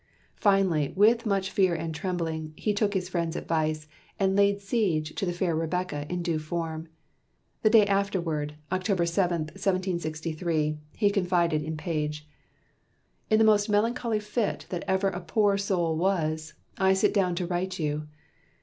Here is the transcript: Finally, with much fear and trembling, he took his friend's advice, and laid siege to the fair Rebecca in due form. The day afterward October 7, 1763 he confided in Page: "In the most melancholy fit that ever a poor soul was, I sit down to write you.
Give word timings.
Finally, 0.37 0.91
with 0.95 1.27
much 1.27 1.51
fear 1.51 1.75
and 1.75 1.93
trembling, 1.93 2.53
he 2.55 2.73
took 2.73 2.95
his 2.95 3.07
friend's 3.07 3.35
advice, 3.35 3.87
and 4.19 4.35
laid 4.35 4.59
siege 4.59 5.13
to 5.13 5.27
the 5.27 5.31
fair 5.31 5.55
Rebecca 5.55 6.07
in 6.09 6.23
due 6.23 6.39
form. 6.39 6.87
The 7.61 7.69
day 7.69 7.85
afterward 7.85 8.55
October 8.71 9.05
7, 9.05 9.39
1763 9.41 10.79
he 10.95 11.09
confided 11.11 11.61
in 11.61 11.77
Page: 11.77 12.27
"In 13.29 13.37
the 13.37 13.43
most 13.45 13.69
melancholy 13.69 14.19
fit 14.19 14.65
that 14.69 14.83
ever 14.87 15.09
a 15.09 15.21
poor 15.21 15.55
soul 15.59 15.95
was, 15.95 16.55
I 16.79 16.93
sit 16.93 17.13
down 17.13 17.35
to 17.35 17.45
write 17.45 17.77
you. 17.77 18.07